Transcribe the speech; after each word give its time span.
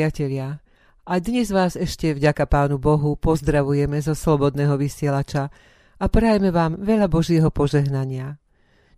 priatelia, 0.00 0.56
a 1.04 1.20
dnes 1.20 1.52
vás 1.52 1.76
ešte 1.76 2.16
vďaka 2.16 2.48
Pánu 2.48 2.80
Bohu 2.80 3.20
pozdravujeme 3.20 4.00
zo 4.00 4.16
Slobodného 4.16 4.80
vysielača 4.80 5.52
a 6.00 6.04
prajeme 6.08 6.48
vám 6.48 6.80
veľa 6.80 7.04
Božieho 7.04 7.52
požehnania. 7.52 8.40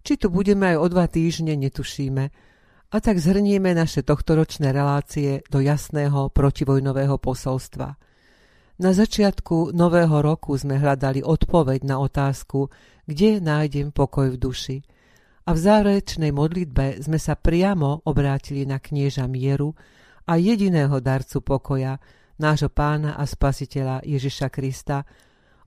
Či 0.07 0.15
tu 0.15 0.31
budeme 0.31 0.71
aj 0.71 0.77
o 0.79 0.87
dva 0.87 1.11
týždne, 1.11 1.59
netušíme, 1.59 2.25
a 2.87 2.97
tak 3.03 3.19
zhrnieme 3.19 3.75
naše 3.75 4.07
tohtoročné 4.07 4.71
relácie 4.71 5.43
do 5.51 5.59
jasného 5.59 6.31
protivojnového 6.31 7.19
posolstva. 7.19 7.99
Na 8.79 8.91
začiatku 8.95 9.75
nového 9.75 10.23
roku 10.23 10.55
sme 10.55 10.79
hľadali 10.79 11.27
odpoveď 11.27 11.83
na 11.83 11.99
otázku, 11.99 12.71
kde 13.11 13.43
nájdem 13.43 13.91
pokoj 13.91 14.31
v 14.31 14.39
duši. 14.39 14.79
A 15.51 15.51
v 15.51 15.59
záverečnej 15.67 16.31
modlitbe 16.31 17.03
sme 17.03 17.19
sa 17.19 17.35
priamo 17.35 18.07
obrátili 18.07 18.63
na 18.63 18.79
knieža 18.79 19.27
mieru, 19.27 19.75
a 20.33 20.41
jediného 20.41 20.97
darcu 21.05 21.45
pokoja, 21.45 22.01
nášho 22.41 22.73
pána 22.73 23.21
a 23.21 23.29
spasiteľa 23.29 24.01
Ježiša 24.01 24.49
Krista, 24.49 25.05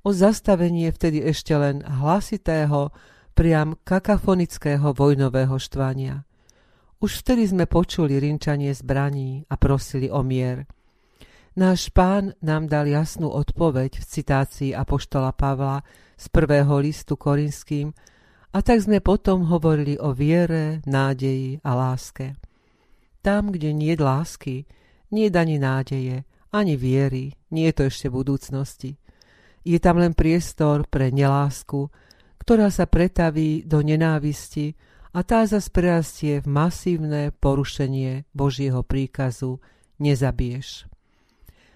o 0.01 0.09
zastavenie 0.09 0.89
vtedy 0.89 1.21
ešte 1.21 1.53
len 1.53 1.85
hlasitého, 1.85 2.89
priam 3.37 3.77
kakafonického 3.85 4.89
vojnového 4.97 5.53
štvania. 5.61 6.25
Už 6.97 7.21
vtedy 7.21 7.45
sme 7.45 7.69
počuli 7.69 8.17
rinčanie 8.17 8.73
zbraní 8.73 9.45
a 9.45 9.53
prosili 9.53 10.09
o 10.09 10.25
mier. 10.25 10.65
Náš 11.53 11.93
pán 11.93 12.33
nám 12.41 12.65
dal 12.65 12.89
jasnú 12.89 13.29
odpoveď 13.29 14.01
v 14.01 14.05
citácii 14.07 14.71
Apoštola 14.73 15.29
Pavla 15.37 15.85
z 16.17 16.25
prvého 16.33 16.73
listu 16.81 17.13
korinským 17.13 17.93
a 18.49 18.57
tak 18.65 18.81
sme 18.81 18.97
potom 18.97 19.45
hovorili 19.45 19.99
o 20.01 20.09
viere, 20.15 20.81
nádeji 20.89 21.61
a 21.61 21.71
láske. 21.77 22.33
Tam, 23.25 23.49
kde 23.49 23.73
nie 23.73 23.97
je 23.97 24.05
lásky, 24.05 24.55
nie 25.09 25.25
je 25.25 25.33
ani 25.33 25.57
nádeje, 25.57 26.29
ani 26.53 26.77
viery, 26.77 27.33
nie 27.49 27.65
je 27.65 27.73
to 27.73 27.83
ešte 27.89 28.13
budúcnosti. 28.13 29.01
Je 29.65 29.81
tam 29.81 29.97
len 29.97 30.13
priestor 30.13 30.85
pre 30.85 31.09
nelásku, 31.09 31.89
ktorá 32.37 32.69
sa 32.69 32.85
pretaví 32.85 33.65
do 33.65 33.81
nenávisti 33.81 34.77
a 35.09 35.25
tá 35.25 35.41
zas 35.49 35.73
prerastie 35.73 36.37
v 36.37 36.47
masívne 36.53 37.33
porušenie 37.41 38.29
Božieho 38.29 38.85
príkazu 38.85 39.57
nezabiješ. 39.97 40.85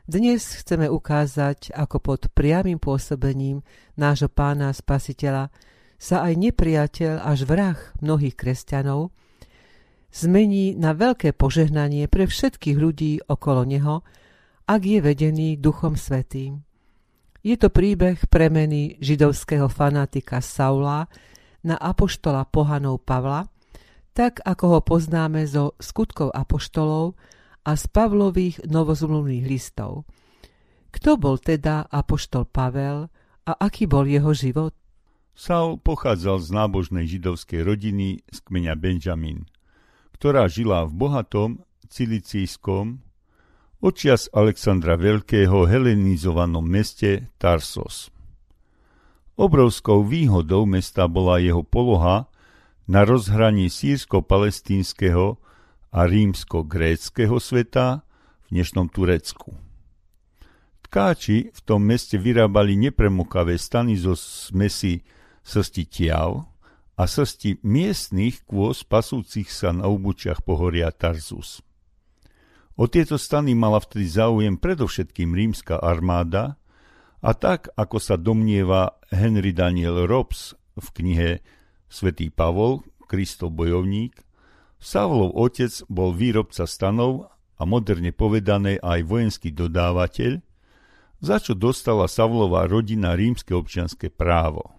Dnes 0.06 0.46
chceme 0.54 0.86
ukázať, 0.86 1.74
ako 1.74 1.98
pod 1.98 2.22
priamým 2.38 2.78
pôsobením 2.78 3.66
nášho 3.98 4.30
pána 4.30 4.70
spasiteľa 4.70 5.50
sa 5.98 6.30
aj 6.30 6.34
nepriateľ 6.38 7.26
až 7.26 7.50
vrah 7.50 7.78
mnohých 8.06 8.38
kresťanov 8.38 9.10
zmení 10.10 10.74
na 10.74 10.98
veľké 10.98 11.38
požehnanie 11.38 12.10
pre 12.10 12.26
všetkých 12.26 12.78
ľudí 12.78 13.12
okolo 13.30 13.62
neho, 13.66 14.02
ak 14.70 14.82
je 14.86 15.00
vedený 15.02 15.58
Duchom 15.58 15.98
Svetým. 15.98 16.62
Je 17.40 17.56
to 17.56 17.72
príbeh 17.72 18.20
premeny 18.28 19.00
židovského 19.00 19.72
fanatika 19.72 20.44
Saula 20.44 21.08
na 21.64 21.80
apoštola 21.80 22.44
pohanov 22.46 23.02
Pavla, 23.08 23.48
tak 24.12 24.44
ako 24.44 24.66
ho 24.76 24.80
poznáme 24.84 25.48
zo 25.48 25.80
skutkov 25.80 26.36
apoštolov 26.36 27.16
a 27.64 27.72
z 27.80 27.84
Pavlových 27.88 28.68
novozmluvných 28.68 29.46
listov. 29.48 30.04
Kto 30.90 31.16
bol 31.16 31.40
teda 31.40 31.88
apoštol 31.88 32.50
Pavel 32.50 33.08
a 33.46 33.52
aký 33.56 33.88
bol 33.88 34.04
jeho 34.04 34.36
život? 34.36 34.76
Saul 35.32 35.80
pochádzal 35.80 36.44
z 36.44 36.50
nábožnej 36.52 37.06
židovskej 37.08 37.64
rodiny 37.64 38.20
z 38.28 38.38
kmeňa 38.44 38.76
Benjamin– 38.76 39.46
ktorá 40.20 40.52
žila 40.52 40.84
v 40.84 41.00
bohatom 41.00 41.50
cilicijskom, 41.88 43.00
očias 43.80 44.28
Alexandra 44.36 45.00
Veľkého 45.00 45.64
helenizovanom 45.64 46.68
meste 46.68 47.32
Tarsos. 47.40 48.12
Obrovskou 49.40 50.04
výhodou 50.04 50.68
mesta 50.68 51.08
bola 51.08 51.40
jeho 51.40 51.64
poloha 51.64 52.28
na 52.84 53.08
rozhraní 53.08 53.72
sírsko-palestínskeho 53.72 55.40
a 55.96 56.00
rímsko-gréckého 56.04 57.40
sveta 57.40 58.04
v 58.44 58.60
dnešnom 58.60 58.92
Turecku. 58.92 59.56
Tkáči 60.84 61.56
v 61.56 61.60
tom 61.64 61.88
meste 61.88 62.20
vyrábali 62.20 62.76
nepremokavé 62.76 63.56
stany 63.56 63.96
zo 63.96 64.20
smesi 64.20 65.00
srsti 65.48 65.84
tiav, 65.88 66.49
a 67.00 67.08
srsti 67.08 67.64
miestných 67.64 68.44
kôz 68.44 68.84
pasúcich 68.84 69.48
sa 69.48 69.72
na 69.72 69.88
obučiach 69.88 70.44
pohoria 70.44 70.92
Tarzus. 70.92 71.64
O 72.76 72.92
tieto 72.92 73.16
stany 73.16 73.56
mala 73.56 73.80
vtedy 73.80 74.12
záujem 74.12 74.60
predovšetkým 74.60 75.32
rímska 75.32 75.80
armáda 75.80 76.60
a 77.24 77.32
tak, 77.32 77.72
ako 77.80 78.04
sa 78.04 78.20
domnieva 78.20 79.00
Henry 79.16 79.56
Daniel 79.56 80.04
Robs 80.12 80.60
v 80.76 80.88
knihe 81.00 81.30
Svetý 81.88 82.32
Pavol, 82.32 82.84
Kristov 83.08 83.56
bojovník, 83.56 84.20
Savlov 84.80 85.36
otec 85.36 85.72
bol 85.92 86.16
výrobca 86.16 86.64
stanov 86.64 87.32
a 87.60 87.68
moderne 87.68 88.16
povedané 88.16 88.80
aj 88.80 89.04
vojenský 89.08 89.52
dodávateľ, 89.52 90.40
za 91.20 91.36
čo 91.44 91.52
dostala 91.56 92.08
Savlova 92.08 92.64
rodina 92.64 93.12
rímske 93.16 93.52
občianske 93.52 94.08
právo. 94.08 94.79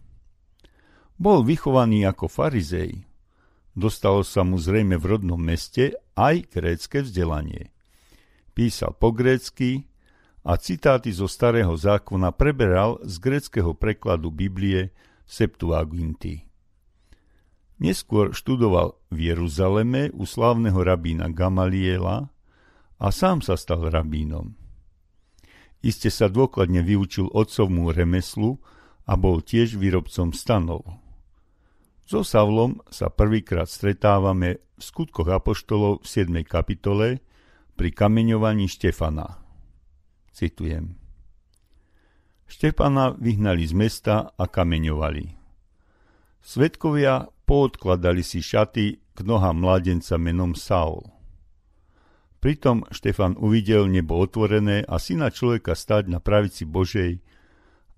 Bol 1.21 1.45
vychovaný 1.45 2.09
ako 2.09 2.33
farizej. 2.33 3.05
Dostalo 3.77 4.25
sa 4.25 4.41
mu 4.41 4.57
zrejme 4.57 4.97
v 4.97 5.05
rodnom 5.05 5.37
meste 5.37 5.93
aj 6.17 6.49
grécke 6.49 7.05
vzdelanie. 7.05 7.69
Písal 8.57 8.97
po 8.97 9.13
grécky 9.13 9.85
a 10.41 10.57
citáty 10.57 11.13
zo 11.13 11.29
starého 11.29 11.77
zákona 11.77 12.33
preberal 12.33 13.05
z 13.05 13.21
gréckého 13.21 13.77
prekladu 13.77 14.33
Biblie 14.33 14.97
Septuaginty. 15.29 16.49
Neskôr 17.81 18.33
študoval 18.33 18.97
v 19.13 19.33
Jeruzaleme 19.33 20.09
u 20.17 20.25
slávneho 20.25 20.81
rabína 20.81 21.29
Gamaliela 21.29 22.33
a 22.97 23.09
sám 23.13 23.45
sa 23.45 23.61
stal 23.61 23.93
rabínom. 23.93 24.57
Iste 25.85 26.09
sa 26.09 26.33
dôkladne 26.33 26.81
vyučil 26.81 27.29
otcovmú 27.29 27.93
remeslu 27.93 28.61
a 29.05 29.17
bol 29.17 29.41
tiež 29.45 29.81
výrobcom 29.81 30.33
stanov. 30.33 30.85
So 32.11 32.27
Savlom 32.27 32.83
sa 32.91 33.07
prvýkrát 33.07 33.71
stretávame 33.71 34.59
v 34.75 34.83
skutkoch 34.83 35.31
Apoštolov 35.31 36.03
v 36.03 36.07
7. 36.11 36.43
kapitole 36.43 37.23
pri 37.79 37.95
kameňovaní 37.95 38.67
Štefana. 38.67 39.39
Citujem. 40.35 40.99
Štefana 42.51 43.15
vyhnali 43.15 43.63
z 43.63 43.79
mesta 43.79 44.35
a 44.35 44.45
kameňovali. 44.51 45.39
Svetkovia 46.43 47.31
poodkladali 47.47 48.27
si 48.27 48.43
šaty 48.43 49.15
k 49.15 49.19
nohám 49.23 49.63
mladenca 49.63 50.19
menom 50.19 50.59
Saul. 50.59 51.07
Pritom 52.43 52.91
Štefan 52.91 53.39
uvidel 53.39 53.87
nebo 53.87 54.19
otvorené 54.19 54.83
a 54.83 54.99
syna 54.99 55.31
človeka 55.31 55.79
stať 55.79 56.11
na 56.11 56.19
pravici 56.19 56.67
Božej, 56.67 57.23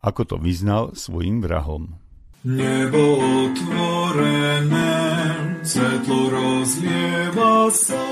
ako 0.05 0.21
to 0.29 0.37
vyznal 0.37 0.93
svojim 0.93 1.41
vrahom. 1.41 2.02
Nebo 2.43 3.23
otvorené, 3.47 4.99
svetlo 5.63 6.27
rozlieva 6.27 7.71
sa, 7.71 8.03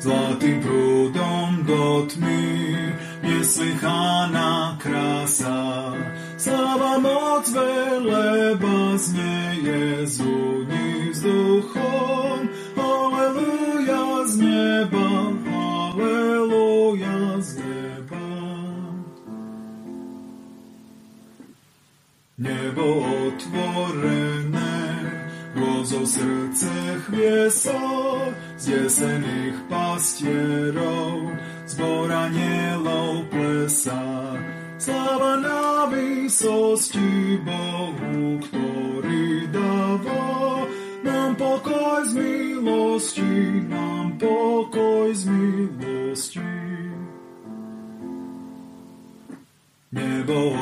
zlatým 0.00 0.56
prúdom 0.64 1.60
do 1.68 2.08
tmy, 2.08 2.48
neslychaná 3.20 4.80
krása. 4.80 5.92
Sláva 6.40 6.96
moc 6.96 7.44
veleba 7.52 8.96
znieje 8.96 10.08
z 10.08 10.16
úni 10.24 11.12
vzduchom, 11.12 12.48
Aleluja 12.80 14.32
z 14.32 14.34
neba, 14.40 15.01
Nebo 22.38 23.04
otvorené, 23.28 24.80
vozov 25.52 26.08
srdce 26.08 26.72
chviesa, 27.04 27.84
zdesených 28.56 29.68
pastierov, 29.68 31.36
zbor 31.68 32.08
anielov 32.08 33.28
plesa. 33.28 34.32
Sláva 34.80 35.36
na 35.44 35.92
výsosti 35.92 37.36
Bohu, 37.44 38.40
ktorý 38.40 39.52
dáva 39.52 40.66
nám 41.04 41.36
pokoj 41.36 42.00
z 42.08 42.12
milosti, 42.16 43.60
nám 43.68 44.16
pokoj 44.16 45.12
z 45.12 45.28
milosti. 45.28 46.52
Nebo 49.92 50.56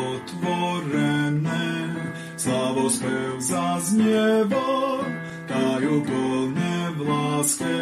zaznieva, 4.11 5.05
plne 5.47 6.75
v 6.97 7.01
láske, 7.07 7.79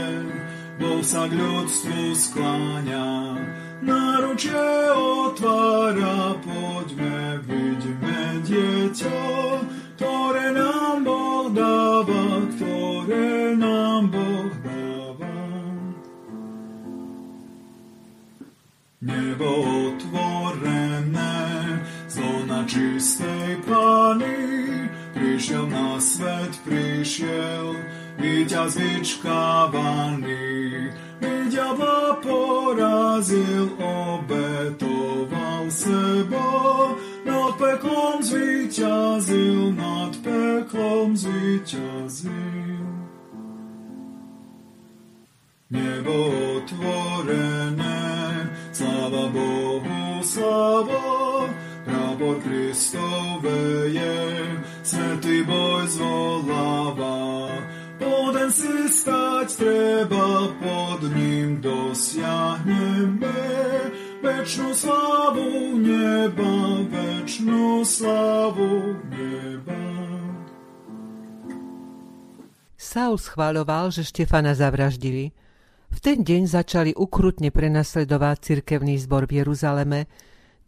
Boh 0.78 1.02
sa 1.02 1.26
k 1.28 1.32
ľudstvu 1.34 2.14
skláňa, 2.14 3.36
náručie 3.82 4.68
otvára, 4.94 6.36
poďme, 6.44 7.42
vidíme 7.48 8.20
dieťa, 8.44 9.20
ktoré 9.96 10.46
nám 10.54 11.04
Boh 11.04 11.48
dáva, 11.50 12.24
ktoré 12.54 13.56
nám 13.56 14.12
Boh 14.12 14.52
dáva. 14.62 15.36
Nebo 19.02 19.48
otvorené, 19.94 21.34
zóna 22.06 22.62
čistej 22.66 23.58
pány, 23.66 24.57
prišiel 25.38 25.70
na 25.70 26.02
svet, 26.02 26.50
prišiel, 26.66 27.78
víťaz 28.18 28.74
vyčkávaný, 28.74 30.34
diabla 31.46 32.18
porazil, 32.18 33.70
obetoval 33.78 35.70
seba, 35.70 36.77
ním 61.14 61.60
dosiahneme 61.60 63.38
večnú 64.22 64.74
slavu 64.74 65.78
neba, 65.78 66.54
večnú 66.88 67.84
slavu 67.84 68.96
neba. 69.06 69.82
Saul 72.78 73.20
schváľoval, 73.20 73.92
že 73.92 74.08
Štefana 74.08 74.56
zavraždili. 74.56 75.36
V 75.88 75.98
ten 76.00 76.24
deň 76.24 76.42
začali 76.48 76.92
ukrutne 76.96 77.52
prenasledovať 77.52 78.36
cirkevný 78.40 78.96
zbor 79.00 79.28
v 79.28 79.44
Jeruzaleme, 79.44 80.08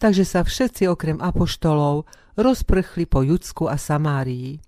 takže 0.00 0.24
sa 0.24 0.44
všetci 0.44 0.88
okrem 0.88 1.16
apoštolov 1.20 2.08
rozprchli 2.36 3.04
po 3.04 3.24
Judsku 3.24 3.68
a 3.68 3.76
Samárii. 3.76 4.60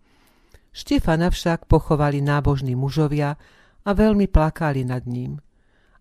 Štefana 0.72 1.28
však 1.28 1.68
pochovali 1.68 2.24
nábožní 2.24 2.72
mužovia 2.72 3.36
a 3.84 3.90
veľmi 3.92 4.28
plakali 4.28 4.88
nad 4.88 5.04
ním. 5.04 5.40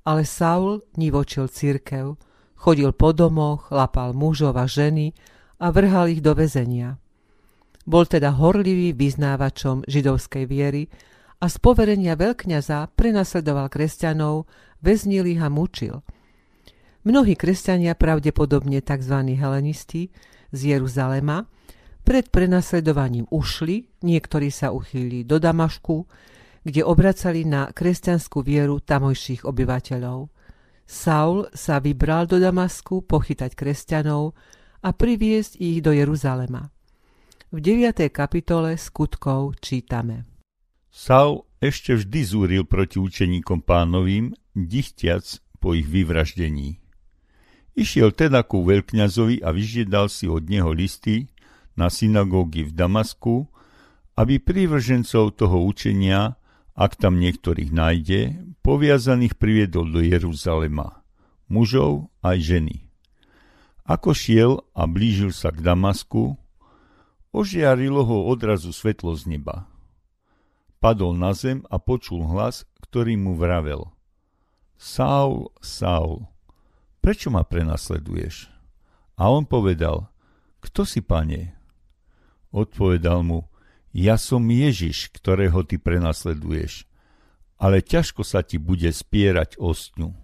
Ale 0.01 0.25
Saul 0.25 0.81
nivočil 0.98 1.45
církev, 1.45 2.18
chodil 2.57 2.89
po 2.94 3.13
domoch, 3.13 3.69
lapal 3.69 4.18
mužov 4.18 4.57
a 4.57 4.65
ženy 4.65 5.13
a 5.62 5.69
vrhal 5.69 6.09
ich 6.09 6.25
do 6.25 6.33
väzenia. 6.33 6.98
Bol 7.86 8.06
teda 8.06 8.33
horlivý 8.33 8.94
vyznávačom 8.94 9.86
židovskej 9.86 10.45
viery 10.45 10.89
a 11.42 11.50
z 11.50 11.56
poverenia 11.57 12.13
veľkňaza 12.13 12.94
prenasledoval 12.94 13.69
kresťanov, 13.74 14.45
väznil 14.81 15.25
ich 15.25 15.42
a 15.42 15.50
mučil. 15.50 16.06
Mnohí 17.01 17.33
kresťania, 17.33 17.98
pravdepodobne 17.98 18.77
tzv. 18.86 19.18
helenisti 19.33 20.13
z 20.53 20.59
Jeruzalema, 20.77 21.50
pred 22.06 22.30
prenasledovaním 22.30 23.25
ušli, 23.30 24.06
niektorí 24.06 24.53
sa 24.53 24.69
uchýlili 24.69 25.25
do 25.25 25.42
Damašku, 25.42 26.06
kde 26.61 26.81
obracali 26.85 27.45
na 27.45 27.69
kresťanskú 27.73 28.45
vieru 28.45 28.81
tamojších 28.81 29.47
obyvateľov. 29.47 30.29
Saul 30.85 31.47
sa 31.55 31.79
vybral 31.79 32.27
do 32.27 32.37
Damasku 32.37 33.07
pochytať 33.07 33.55
kresťanov 33.55 34.35
a 34.83 34.89
priviesť 34.91 35.57
ich 35.61 35.79
do 35.79 35.95
Jeruzalema. 35.95 36.69
V 37.51 37.57
9. 37.59 38.11
kapitole 38.11 38.75
skutkov 38.79 39.59
čítame. 39.59 40.27
Saul 40.91 41.47
ešte 41.61 41.95
vždy 41.95 42.21
zúril 42.25 42.63
proti 42.67 42.97
učeníkom 42.97 43.63
pánovým, 43.63 44.35
dichtiac 44.51 45.23
po 45.61 45.77
ich 45.77 45.87
vyvraždení. 45.87 46.81
Išiel 47.77 48.11
teda 48.11 48.43
ku 48.43 48.67
veľkňazovi 48.67 49.45
a 49.45 49.55
vyžiedal 49.55 50.11
si 50.11 50.27
od 50.27 50.49
neho 50.51 50.75
listy, 50.75 51.31
na 51.79 51.87
synagógy 51.87 52.67
v 52.67 52.75
Damasku, 52.75 53.47
aby 54.19 54.43
prívržencov 54.43 55.39
toho 55.39 55.63
učenia, 55.63 56.35
ak 56.75 56.95
tam 56.97 57.19
niektorých 57.19 57.71
nájde, 57.71 58.19
poviazaných 58.63 59.35
priviedol 59.35 59.91
do 59.91 60.00
Jeruzalema, 60.00 61.03
mužov 61.51 62.07
aj 62.23 62.38
ženy. 62.39 62.77
Ako 63.83 64.15
šiel 64.15 64.63
a 64.71 64.88
blížil 64.88 65.35
sa 65.35 65.51
k 65.51 65.59
Damasku, 65.59 66.39
ožiarilo 67.35 68.07
ho 68.07 68.31
odrazu 68.31 68.71
svetlo 68.71 69.12
z 69.19 69.35
neba. 69.35 69.68
Padol 70.79 71.13
na 71.13 71.35
zem 71.35 71.62
a 71.68 71.77
počul 71.77 72.23
hlas, 72.25 72.63
ktorý 72.88 73.19
mu 73.19 73.35
vravel. 73.35 73.91
Saul, 74.79 75.53
Saul, 75.62 76.25
prečo 77.03 77.29
ma 77.29 77.45
prenasleduješ? 77.45 78.50
A 79.19 79.29
on 79.29 79.45
povedal, 79.45 80.09
kto 80.63 80.88
si, 80.88 81.06
pane? 81.06 81.53
Odpovedal 82.50 83.21
mu, 83.21 83.50
ja 83.91 84.15
som 84.15 84.43
Ježiš, 84.47 85.11
ktorého 85.11 85.63
ty 85.67 85.75
prenasleduješ, 85.79 86.88
ale 87.61 87.83
ťažko 87.85 88.25
sa 88.25 88.41
ti 88.41 88.57
bude 88.57 88.89
spierať 88.89 89.59
ostňu. 89.61 90.15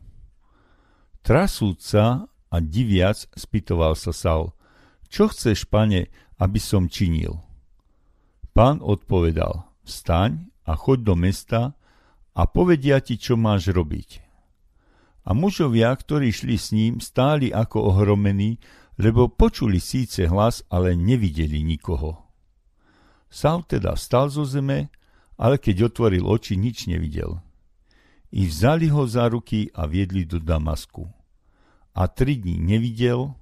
Trasúca 1.22 2.32
a 2.32 2.58
diviac 2.64 3.28
spýtoval 3.36 3.94
sa 4.00 4.16
Saul, 4.16 4.56
čo 5.08 5.32
chceš, 5.32 5.68
pane, 5.68 6.12
aby 6.40 6.60
som 6.60 6.92
činil? 6.92 7.40
Pán 8.52 8.84
odpovedal, 8.84 9.68
vstaň 9.88 10.52
a 10.68 10.76
choď 10.76 11.00
do 11.04 11.16
mesta 11.16 11.62
a 12.36 12.42
povedia 12.48 13.00
ti, 13.00 13.16
čo 13.16 13.40
máš 13.40 13.72
robiť. 13.72 14.24
A 15.28 15.36
mužovia, 15.36 15.92
ktorí 15.92 16.32
šli 16.32 16.56
s 16.56 16.72
ním, 16.72 17.04
stáli 17.04 17.52
ako 17.52 17.92
ohromení 17.92 18.60
lebo 18.98 19.30
počuli 19.30 19.78
síce 19.78 20.26
hlas, 20.26 20.66
ale 20.74 20.98
nevideli 20.98 21.62
nikoho. 21.62 22.27
Saul 23.28 23.68
teda 23.68 23.94
vstal 23.94 24.32
zo 24.32 24.48
zeme, 24.48 24.90
ale 25.38 25.62
keď 25.62 25.94
otvoril 25.94 26.26
oči, 26.26 26.58
nič 26.58 26.90
nevidel. 26.90 27.40
I 28.34 28.48
vzali 28.48 28.92
ho 28.92 29.08
za 29.08 29.30
ruky 29.32 29.72
a 29.72 29.88
viedli 29.88 30.28
do 30.28 30.42
Damasku. 30.42 31.08
A 31.96 32.08
tri 32.12 32.36
dní 32.36 32.60
nevidel, 32.60 33.36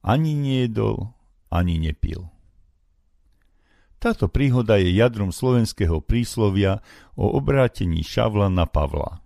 ani 0.00 0.32
nejedol, 0.32 1.12
ani 1.52 1.76
nepil. 1.76 2.30
Táto 4.00 4.32
príhoda 4.32 4.80
je 4.80 4.96
jadrom 4.96 5.28
slovenského 5.28 6.00
príslovia 6.00 6.80
o 7.20 7.36
obrátení 7.36 8.00
Šavla 8.00 8.48
na 8.48 8.64
Pavla. 8.64 9.20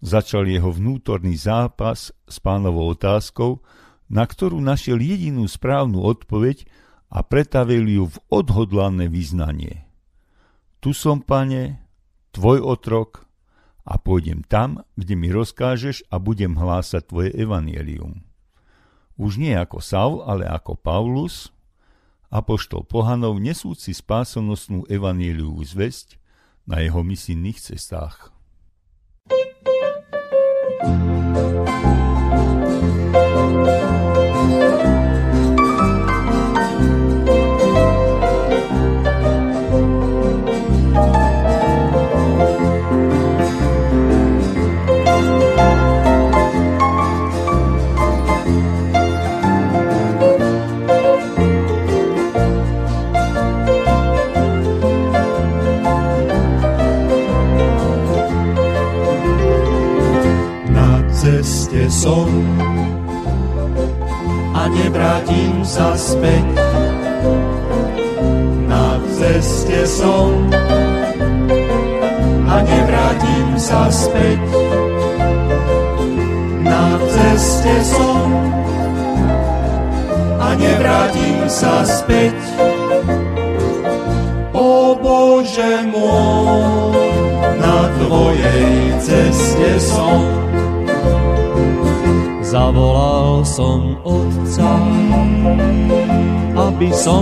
Začal 0.00 0.48
jeho 0.48 0.72
vnútorný 0.72 1.36
zápas 1.36 2.08
s 2.24 2.36
pánovou 2.40 2.88
otázkou, 2.96 3.60
na 4.08 4.24
ktorú 4.24 4.64
našiel 4.64 4.96
jedinú 4.96 5.44
správnu 5.44 6.00
odpoveď 6.00 6.64
a 7.12 7.20
pretavil 7.20 7.84
ju 7.84 8.04
v 8.08 8.16
odhodlané 8.32 9.12
vyznanie. 9.12 9.84
Tu 10.80 10.96
som, 10.96 11.20
pane, 11.20 11.84
tvoj 12.32 12.64
otrok 12.64 13.28
a 13.84 14.00
pôjdem 14.00 14.40
tam, 14.48 14.80
kde 14.96 15.14
mi 15.14 15.28
rozkážeš 15.28 16.08
a 16.08 16.16
budem 16.16 16.56
hlásať 16.56 17.12
tvoje 17.12 17.30
evanielium. 17.36 18.24
Už 19.20 19.36
nie 19.36 19.52
ako 19.52 19.84
Saul, 19.84 20.24
ale 20.24 20.48
ako 20.48 20.80
Paulus, 20.80 21.52
apoštol 22.32 22.88
pohanov 22.88 23.36
nesúci 23.36 23.92
spásonosnú 23.92 24.88
evanieliu 24.88 25.52
zväzť 25.60 26.16
na 26.64 26.80
jeho 26.80 27.04
misijných 27.04 27.60
cestách. 27.60 28.32
som 30.82 31.21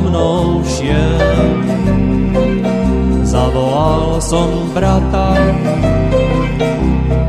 so 0.01 0.09
mnou 0.09 0.65
šiel. 0.65 1.21
Zavolal 3.23 4.21
som 4.21 4.49
brata, 4.73 5.37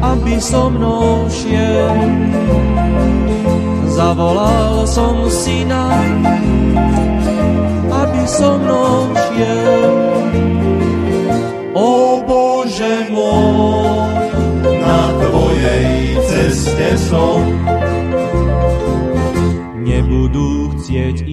aby 0.01 0.39
so 0.39 0.71
mnou 0.71 1.27
šiel. 1.27 1.99
Zavolal 3.91 4.87
som 4.87 5.27
syna, 5.27 5.91
aby 7.91 8.21
so 8.23 8.55
mnou 8.55 9.11
šiel. 9.19 9.91
O 11.75 12.23
Bože 12.23 13.11
môj, 13.11 14.15
na 14.63 15.01
Tvojej 15.19 15.91
ceste 16.23 16.89
som. 17.11 17.43
Nebudú 19.81 20.71
chcieť 20.77 21.30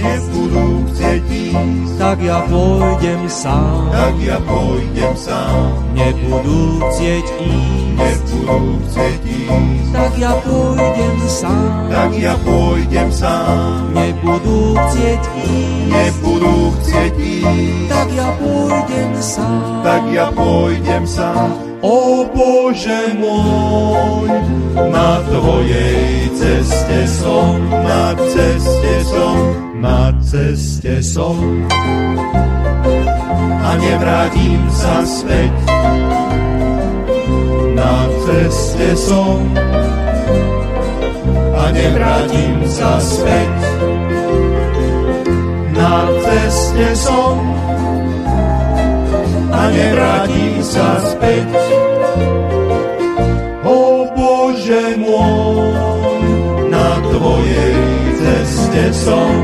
Nebudú 0.00 0.66
chcieť 0.88 1.24
ísť, 1.28 1.92
tak 2.00 2.18
ja 2.24 2.40
pôjdem 2.48 3.22
sám. 3.28 3.92
tak 3.92 4.14
ja 4.24 4.38
pôjdem 4.48 5.12
sám. 5.12 5.76
Nebudú 5.92 6.80
chcieť 6.88 7.26
ísť, 7.36 8.00
Nebudú 8.00 8.80
chcieť 8.88 9.22
ísť, 9.28 9.92
tak 9.92 10.12
ja 10.16 10.32
pôjdem 10.40 11.16
sám. 11.28 11.68
tak 11.92 12.10
ja 12.16 12.34
pôjdem 12.40 13.08
sám. 13.12 13.92
Nebudú 13.92 14.58
chcieť 14.72 15.22
ísť, 15.36 15.88
Nebudú 15.92 16.54
chcieť 16.80 17.14
ísť, 17.20 17.88
tak 17.92 18.08
ja 18.16 18.28
pôjdem 18.40 19.12
sám. 19.20 19.84
tak 19.84 20.02
ja 20.08 20.26
pôjdem 20.32 21.04
sám. 21.04 21.48
O 21.80 22.24
Bože 22.28 23.16
môj, 23.16 24.28
na 24.92 25.20
Tvojej 25.28 26.28
ceste 26.36 27.00
som, 27.08 27.56
na 27.68 28.12
ceste 28.16 28.94
som, 29.08 29.36
na 29.78 30.10
ceste 30.24 31.02
som. 31.02 31.38
A 33.60 33.70
nevrátim 33.78 34.62
sa 34.74 35.06
späť, 35.06 35.54
na 37.78 37.96
ceste 38.26 38.88
som. 38.96 39.38
A 41.54 41.64
nevrátim 41.70 42.66
sa 42.66 42.98
späť, 42.98 43.56
na 45.76 46.08
ceste 46.24 46.88
som 46.98 47.38
a 49.50 49.62
nevrátim 49.68 50.56
sa 50.64 50.88
späť. 51.04 51.48
O 53.60 54.08
Bože 54.16 54.96
môj, 54.96 55.68
na 56.72 56.88
Tvojej 57.12 57.99
ceste 58.70 58.84
som. 58.94 59.34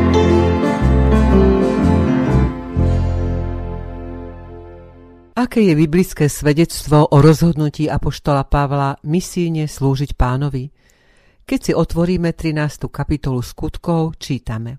Aké 5.37 5.61
je 5.63 5.75
biblické 5.77 6.27
svedectvo 6.31 7.07
o 7.11 7.17
rozhodnutí 7.21 7.91
Apoštola 7.91 8.47
Pavla 8.49 8.97
misíne 9.05 9.69
slúžiť 9.69 10.17
pánovi? 10.17 10.73
Keď 11.47 11.61
si 11.63 11.73
otvoríme 11.75 12.35
13. 12.35 12.91
kapitolu 12.91 13.43
skutkov, 13.43 14.19
čítame. 14.19 14.79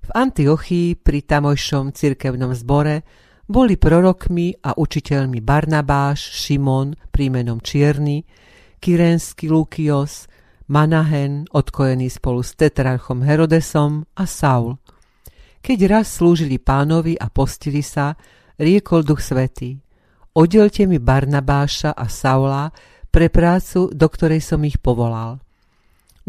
V 0.00 0.10
Antiochii 0.10 0.98
pri 0.98 1.22
tamojšom 1.22 1.94
cirkevnom 1.94 2.50
zbore 2.56 3.04
boli 3.46 3.78
prorokmi 3.78 4.58
a 4.64 4.74
učiteľmi 4.74 5.38
Barnabáš, 5.42 6.34
Šimon, 6.34 6.96
prímenom 7.12 7.62
Čierny, 7.62 8.26
Kyrenský 8.80 9.52
Lukios, 9.52 10.29
Manahen, 10.70 11.50
odkojený 11.50 12.06
spolu 12.14 12.46
s 12.46 12.54
tetrarchom 12.54 13.26
Herodesom 13.26 14.06
a 14.14 14.22
Saul. 14.22 14.78
Keď 15.58 15.78
raz 15.90 16.14
slúžili 16.14 16.62
pánovi 16.62 17.18
a 17.18 17.26
postili 17.26 17.82
sa, 17.82 18.14
riekol 18.54 19.02
duch 19.02 19.18
svetý. 19.18 19.82
Oddelte 20.30 20.86
mi 20.86 21.02
Barnabáša 21.02 21.90
a 21.90 22.06
Saula 22.06 22.70
pre 23.10 23.26
prácu, 23.34 23.90
do 23.90 24.06
ktorej 24.06 24.46
som 24.46 24.62
ich 24.62 24.78
povolal. 24.78 25.42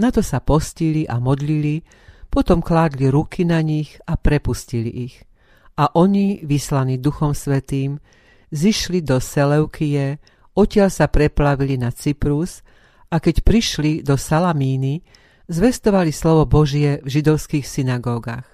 Na 0.01 0.09
to 0.09 0.25
sa 0.25 0.41
postili 0.41 1.05
a 1.05 1.21
modlili, 1.21 1.85
potom 2.25 2.65
kládli 2.65 3.13
ruky 3.13 3.45
na 3.45 3.61
nich 3.61 4.01
a 4.09 4.17
prepustili 4.17 4.89
ich. 5.05 5.21
A 5.77 5.93
oni, 5.93 6.41
vyslaní 6.41 6.97
Duchom 6.97 7.37
Svetým, 7.37 8.01
zišli 8.49 9.05
do 9.05 9.21
Seleukie, 9.21 10.17
odtiaľ 10.57 10.89
sa 10.89 11.05
preplavili 11.05 11.77
na 11.77 11.93
Cyprus 11.93 12.65
a 13.11 13.19
keď 13.19 13.43
prišli 13.43 14.01
do 14.07 14.15
Salamíny, 14.15 15.03
zvestovali 15.51 16.15
slovo 16.15 16.47
Božie 16.47 17.03
v 17.03 17.19
židovských 17.19 17.67
synagógach. 17.67 18.47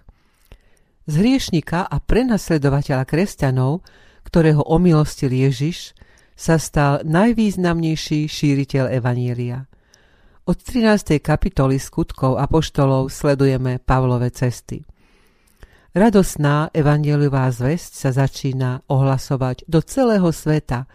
Z 1.05 1.13
hriešnika 1.23 1.85
a 1.85 2.01
prenasledovateľa 2.01 3.05
kresťanov, 3.05 3.85
ktorého 4.25 4.65
omilostil 4.65 5.31
Ježiš, 5.31 5.93
sa 6.33 6.57
stal 6.57 7.05
najvýznamnejší 7.05 8.27
šíriteľ 8.27 8.91
Evanília. 8.91 9.69
Od 10.47 10.57
13. 10.57 11.21
kapitoly 11.21 11.77
skutkov 11.77 12.41
apoštolov 12.41 13.13
sledujeme 13.13 13.79
Pavlové 13.81 14.33
cesty. 14.33 14.85
Radosná 15.97 16.69
evanieliová 16.77 17.49
zväzť 17.49 17.91
sa 17.97 18.09
začína 18.13 18.85
ohlasovať 18.85 19.65
do 19.65 19.81
celého 19.81 20.29
sveta, 20.29 20.85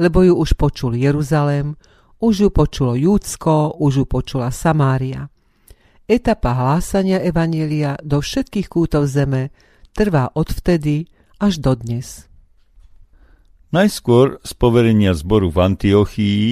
lebo 0.00 0.24
ju 0.24 0.34
už 0.40 0.56
počul 0.56 0.96
Jeruzalém, 0.96 1.76
už 2.22 2.34
ju 2.46 2.48
počulo 2.54 2.94
Júdsko, 2.94 3.82
už 3.82 3.92
ju 3.98 4.04
počula 4.06 4.54
Samária. 4.54 5.26
Etapa 6.06 6.54
hlásania 6.54 7.18
evanielia 7.18 7.98
do 8.06 8.22
všetkých 8.22 8.70
kútov 8.70 9.10
zeme 9.10 9.50
trvá 9.90 10.30
odvtedy 10.30 11.10
až 11.42 11.58
dodnes. 11.58 12.30
Najskôr 13.74 14.38
z 14.46 14.52
poverenia 14.54 15.16
zboru 15.18 15.50
v 15.50 15.58
Antiochii 15.74 16.46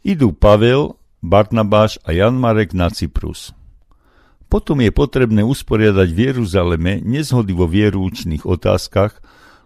idú 0.00 0.32
Pavel, 0.32 0.96
Barnabáš 1.20 2.00
a 2.06 2.16
Jan 2.16 2.38
Marek 2.38 2.72
na 2.72 2.88
Cyprus. 2.88 3.52
Potom 4.48 4.80
je 4.84 4.92
potrebné 4.92 5.42
usporiadať 5.44 6.08
v 6.12 6.18
Jeruzaleme 6.32 7.00
nezhody 7.00 7.52
vo 7.56 7.64
vierúčných 7.68 8.44
otázkach, 8.44 9.18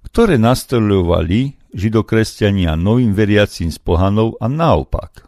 ktoré 0.06 0.38
nastolovali 0.38 1.58
židokresťania 1.74 2.78
novým 2.78 3.12
veriacím 3.12 3.68
z 3.68 3.78
pohanov 3.82 4.38
a 4.38 4.46
naopak. 4.46 5.25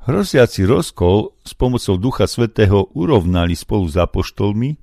Hroziaci 0.00 0.64
rozkol 0.64 1.36
s 1.44 1.52
pomocou 1.52 2.00
Ducha 2.00 2.24
Svetého 2.24 2.88
urovnali 2.96 3.52
spolu 3.52 3.84
s 3.84 4.00
apoštolmi 4.00 4.80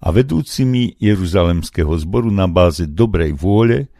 a 0.00 0.08
vedúcimi 0.08 0.96
Jeruzalemského 0.96 1.92
zboru 2.00 2.32
na 2.32 2.48
báze 2.48 2.88
dobrej 2.88 3.36
vôle, 3.36 3.92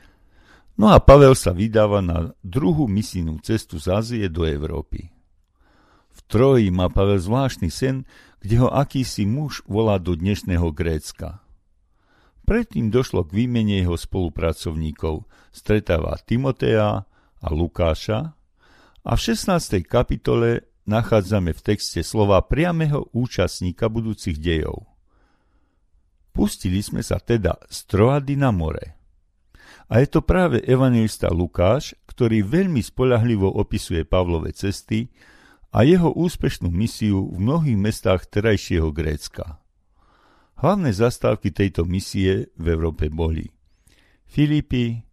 no 0.81 0.89
a 0.89 0.97
Pavel 1.05 1.37
sa 1.37 1.53
vydáva 1.53 2.01
na 2.01 2.33
druhú 2.41 2.89
misijnú 2.89 3.45
cestu 3.45 3.77
z 3.77 3.93
Ázie 3.93 4.27
do 4.33 4.49
Európy. 4.49 5.13
V 6.09 6.19
Troji 6.33 6.73
má 6.73 6.89
Pavel 6.89 7.21
zvláštny 7.21 7.69
sen, 7.69 8.09
kde 8.41 8.65
ho 8.65 8.73
akýsi 8.73 9.29
muž 9.29 9.61
volá 9.69 10.01
do 10.01 10.17
dnešného 10.17 10.73
Grécka. 10.73 11.45
Predtým 12.49 12.89
došlo 12.89 13.29
k 13.29 13.37
výmene 13.37 13.85
jeho 13.85 14.01
spolupracovníkov, 14.01 15.29
stretáva 15.53 16.17
Timotea 16.25 17.05
a 17.41 17.47
Lukáša 17.53 18.33
a 19.05 19.13
v 19.17 19.21
16. 19.21 19.85
kapitole 19.85 20.65
nachádzame 20.89 21.53
v 21.53 21.61
texte 21.61 22.01
slova 22.01 22.41
priameho 22.41 23.13
účastníka 23.13 23.93
budúcich 23.93 24.41
dejov. 24.41 24.89
Pustili 26.33 26.81
sme 26.81 27.05
sa 27.05 27.21
teda 27.21 27.61
z 27.69 27.79
Troady 27.85 28.35
na 28.35 28.51
more. 28.51 28.97
A 29.93 30.01
je 30.01 30.09
to 30.09 30.25
práve 30.25 30.65
evangelista 30.65 31.29
Lukáš, 31.29 31.93
ktorý 32.09 32.41
veľmi 32.43 32.81
spolahlivo 32.81 33.53
opisuje 33.53 34.09
Pavlové 34.09 34.57
cesty 34.57 35.13
a 35.69 35.85
jeho 35.85 36.09
úspešnú 36.17 36.73
misiu 36.73 37.29
v 37.29 37.37
mnohých 37.39 37.77
mestách 37.77 38.25
terajšieho 38.33 38.89
Grécka. 38.89 39.61
Hlavné 40.65 40.97
zastávky 40.97 41.53
tejto 41.53 41.85
misie 41.85 42.49
v 42.57 42.67
Európe 42.73 43.13
boli 43.13 43.53
Filipy, 44.25 45.05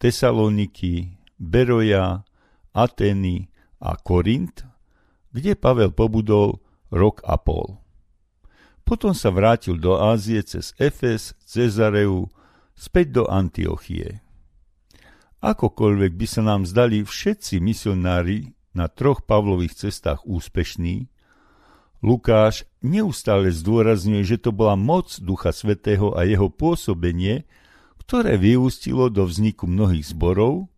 Tesaloniky, 0.00 1.20
Beroja, 1.36 2.24
Atény 2.74 3.48
a 3.78 3.94
Korint, 3.94 4.66
kde 5.30 5.54
Pavel 5.54 5.94
pobudol 5.94 6.58
rok 6.90 7.22
a 7.22 7.38
pol. 7.38 7.78
Potom 8.84 9.16
sa 9.16 9.32
vrátil 9.32 9.80
do 9.80 9.96
Ázie 9.96 10.44
cez 10.44 10.76
Efes, 10.76 11.32
Cezareu, 11.46 12.28
späť 12.76 13.22
do 13.22 13.24
Antiochie. 13.30 14.20
Akokoľvek 15.40 16.12
by 16.18 16.26
sa 16.28 16.42
nám 16.44 16.68
zdali 16.68 17.00
všetci 17.00 17.62
misionári 17.62 18.52
na 18.76 18.90
troch 18.90 19.24
Pavlových 19.24 19.88
cestách 19.88 20.26
úspešní, 20.28 21.08
Lukáš 22.04 22.68
neustále 22.84 23.48
zdôrazňuje, 23.48 24.28
že 24.28 24.36
to 24.36 24.52
bola 24.52 24.76
moc 24.76 25.16
Ducha 25.24 25.56
Svetého 25.56 26.12
a 26.12 26.28
jeho 26.28 26.52
pôsobenie, 26.52 27.48
ktoré 28.04 28.36
vyústilo 28.36 29.08
do 29.08 29.24
vzniku 29.24 29.64
mnohých 29.64 30.12
zborov 30.12 30.68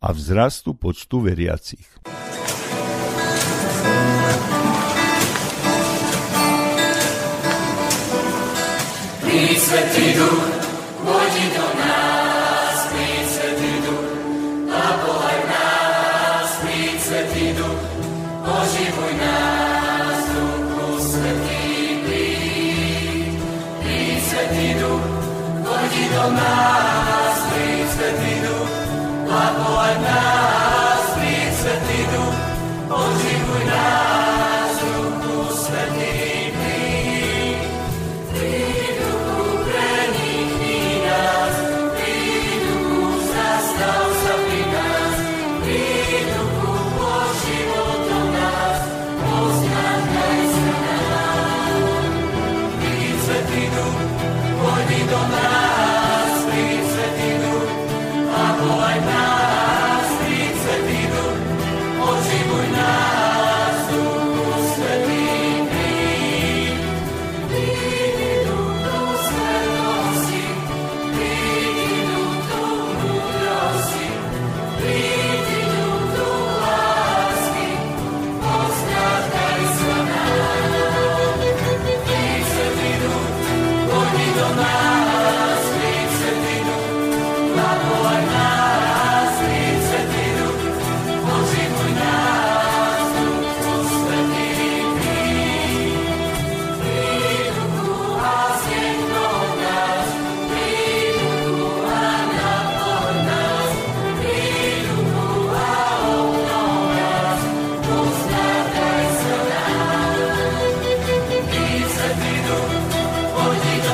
a 0.00 0.12
vzrastu 0.12 0.74
počtu 0.76 1.20
veriacich. 1.24 1.86
Príď, 9.24 9.58
Svetý 9.58 10.06
Duch, 10.16 10.44
vodi 11.04 11.46
do 11.56 11.66
nás, 11.80 12.76
príď, 12.92 13.26
Svetý 13.28 13.72
Duch, 13.84 14.08
a 14.72 14.86
pohľad 15.00 15.42
nás, 15.48 16.48
príď, 16.64 16.96
Svetý 17.00 17.46
Duch, 17.56 17.82
oživuj 18.44 19.12
nás, 19.20 20.18
Duchu 20.32 20.88
Svetý, 21.04 21.64
príď, 22.04 23.32
príď, 23.80 24.18
Svetý 24.24 24.68
Duch, 24.80 25.04
vodi 25.64 26.04
do 26.16 26.26
nás, 26.36 27.15
a 29.36 29.48
pohľad 29.52 29.96
nás, 30.00 31.02
príď, 31.12 31.52
Svetý 31.52 32.00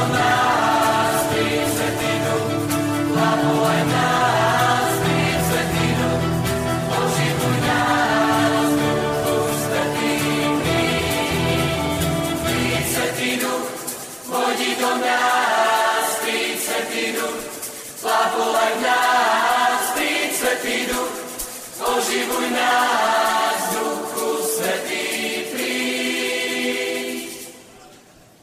Almighty. 0.03 0.32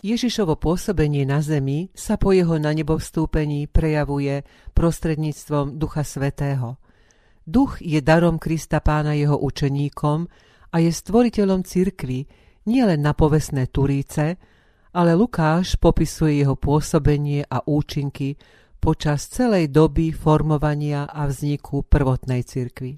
Ježišovo 0.09 0.57
pôsobenie 0.57 1.21
na 1.21 1.37
zemi 1.37 1.93
sa 1.93 2.17
po 2.17 2.33
jeho 2.33 2.57
na 2.57 2.73
nebo 2.73 2.97
vstúpení 2.97 3.69
prejavuje 3.69 4.41
prostredníctvom 4.73 5.77
Ducha 5.77 6.01
Svetého. 6.01 6.81
Duch 7.45 7.77
je 7.77 8.01
darom 8.01 8.41
Krista 8.41 8.81
pána 8.81 9.13
jeho 9.13 9.37
učeníkom 9.37 10.25
a 10.73 10.75
je 10.81 10.89
stvoriteľom 10.89 11.61
cirkvy 11.61 12.25
nielen 12.65 13.05
na 13.05 13.13
povestné 13.13 13.69
turíce, 13.69 14.41
ale 14.97 15.13
Lukáš 15.13 15.77
popisuje 15.77 16.41
jeho 16.41 16.57
pôsobenie 16.57 17.45
a 17.45 17.61
účinky 17.69 18.33
počas 18.81 19.29
celej 19.29 19.69
doby 19.69 20.09
formovania 20.09 21.05
a 21.05 21.29
vzniku 21.29 21.85
prvotnej 21.85 22.41
cirkvy. 22.41 22.97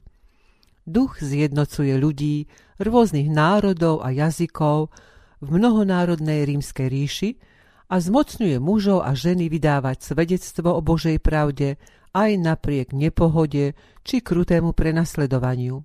Duch 0.88 1.20
zjednocuje 1.20 1.92
ľudí 2.00 2.48
rôznych 2.80 3.28
národov 3.28 4.00
a 4.00 4.16
jazykov 4.16 4.96
v 5.42 5.48
mnohonárodnej 5.50 6.46
rímskej 6.46 6.88
ríši 6.88 7.30
a 7.92 8.00
zmocňuje 8.00 8.62
mužov 8.62 9.04
a 9.04 9.12
ženy 9.18 9.50
vydávať 9.50 10.14
svedectvo 10.14 10.78
o 10.78 10.82
Božej 10.86 11.20
pravde 11.20 11.82
aj 12.14 12.40
napriek 12.40 12.94
nepohode 12.96 13.74
či 14.06 14.16
krutému 14.22 14.72
prenasledovaniu. 14.72 15.84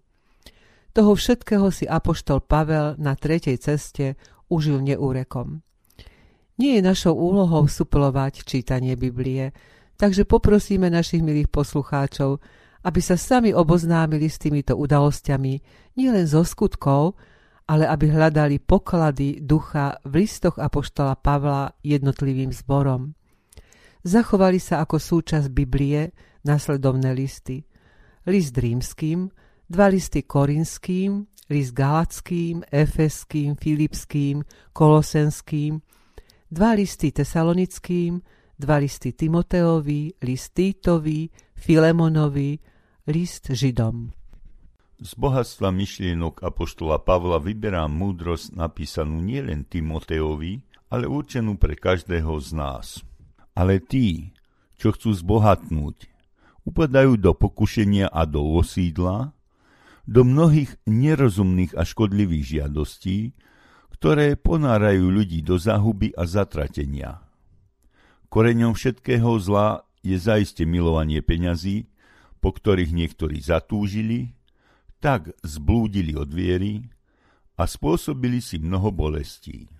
Toho 0.93 1.13
všetkého 1.13 1.69
si 1.73 1.85
apoštol 1.85 2.41
Pavel 2.45 2.97
na 2.97 3.19
tretej 3.19 3.61
ceste 3.61 4.17
užil 4.49 4.81
neúrekom. 4.81 5.61
Nie 6.57 6.81
je 6.81 6.89
našou 6.89 7.13
úlohou 7.13 7.69
suplovať 7.69 8.49
čítanie 8.49 8.97
Biblie, 8.97 9.53
takže 10.01 10.25
poprosíme 10.25 10.89
našich 10.89 11.21
milých 11.21 11.53
poslucháčov, 11.53 12.41
aby 12.87 13.01
sa 13.05 13.21
sami 13.21 13.53
oboznámili 13.53 14.31
s 14.31 14.41
týmito 14.41 14.73
udalosťami 14.79 15.53
nielen 16.01 16.25
zo 16.25 16.47
skutkov, 16.47 17.19
ale 17.67 17.85
aby 17.91 18.07
hľadali 18.15 18.63
poklady 18.63 19.43
ducha 19.43 19.99
v 20.07 20.23
listoch 20.23 20.59
apoštola 20.59 21.19
Pavla 21.19 21.75
jednotlivým 21.83 22.55
zborom. 22.55 23.15
Zachovali 24.07 24.63
sa 24.63 24.87
ako 24.87 25.03
súčasť 25.03 25.51
Biblie 25.51 26.15
nasledovné 26.47 27.11
listy. 27.11 27.67
List 28.31 28.55
rímským, 28.55 29.27
dva 29.67 29.91
listy 29.91 30.23
korinským, 30.23 31.27
list 31.51 31.75
galackým, 31.75 32.63
efeským, 32.71 33.59
filipským, 33.59 34.47
kolosenským, 34.71 35.83
dva 36.51 36.71
listy 36.79 37.11
tesalonickým, 37.11 38.23
dva 38.55 38.79
listy 38.79 39.13
Timoteovi, 39.13 40.23
list 40.23 40.55
Týtovi, 40.55 41.27
Filemonovi, 41.59 42.59
list 43.11 43.51
Židom. 43.51 44.16
Z 44.97 45.13
bohatstva 45.21 45.69
myšlienok 45.77 46.41
apoštola 46.41 46.97
Pavla 47.05 47.37
vyberám 47.37 47.93
múdrosť 47.93 48.57
napísanú 48.57 49.21
nielen 49.21 49.69
Timoteovi, 49.69 50.65
ale 50.89 51.05
určenú 51.05 51.61
pre 51.61 51.77
každého 51.77 52.33
z 52.41 52.49
nás. 52.57 52.87
Ale 53.53 53.77
tí, 53.77 54.33
čo 54.81 54.97
chcú 54.97 55.13
zbohatnúť, 55.13 56.09
upadajú 56.65 57.21
do 57.21 57.37
pokušenia 57.37 58.09
a 58.09 58.25
do 58.25 58.41
osídla, 58.57 59.37
do 60.09 60.25
mnohých 60.25 60.73
nerozumných 60.89 61.77
a 61.77 61.85
škodlivých 61.85 62.65
žiadostí, 62.65 63.37
ktoré 63.93 64.33
ponárajú 64.41 65.13
ľudí 65.13 65.45
do 65.45 65.61
záhuby 65.61 66.17
a 66.17 66.25
zatratenia. 66.25 67.21
Koreňom 68.33 68.73
všetkého 68.73 69.29
zla 69.45 69.85
je 70.01 70.17
zaiste 70.17 70.65
milovanie 70.65 71.21
peňazí, 71.21 71.93
po 72.41 72.57
ktorých 72.57 72.97
niektorí 72.97 73.45
zatúžili, 73.45 74.36
tak 75.07 75.31
zblúdili 75.47 76.19
od 76.19 76.35
viery 76.35 76.83
a 77.55 77.71
spôsobili 77.71 78.43
si 78.43 78.59
mnoho 78.59 78.91
bolestí. 78.91 79.71